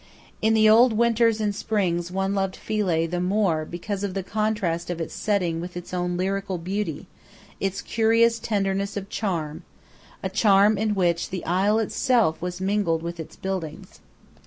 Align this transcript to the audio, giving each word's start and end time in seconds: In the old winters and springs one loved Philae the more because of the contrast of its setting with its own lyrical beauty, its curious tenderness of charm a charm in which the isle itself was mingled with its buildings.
In 0.41 0.55
the 0.55 0.67
old 0.67 0.93
winters 0.93 1.39
and 1.39 1.53
springs 1.53 2.09
one 2.09 2.33
loved 2.33 2.55
Philae 2.55 3.05
the 3.05 3.19
more 3.21 3.65
because 3.65 4.03
of 4.03 4.15
the 4.15 4.23
contrast 4.23 4.89
of 4.89 4.99
its 4.99 5.13
setting 5.13 5.61
with 5.61 5.77
its 5.77 5.93
own 5.93 6.17
lyrical 6.17 6.57
beauty, 6.57 7.05
its 7.59 7.83
curious 7.83 8.39
tenderness 8.39 8.97
of 8.97 9.09
charm 9.09 9.61
a 10.23 10.27
charm 10.29 10.75
in 10.79 10.95
which 10.95 11.29
the 11.29 11.45
isle 11.45 11.77
itself 11.77 12.41
was 12.41 12.59
mingled 12.59 13.03
with 13.03 13.19
its 13.19 13.35
buildings. 13.35 13.99